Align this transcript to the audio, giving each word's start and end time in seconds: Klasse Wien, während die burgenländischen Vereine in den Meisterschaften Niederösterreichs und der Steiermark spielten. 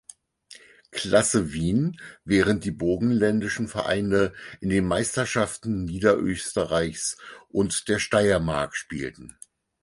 Klasse 0.89 1.53
Wien, 1.53 1.95
während 2.23 2.63
die 2.65 2.71
burgenländischen 2.71 3.67
Vereine 3.67 4.33
in 4.59 4.71
den 4.71 4.87
Meisterschaften 4.87 5.85
Niederösterreichs 5.85 7.19
und 7.49 7.87
der 7.87 7.99
Steiermark 7.99 8.75
spielten. 8.75 9.37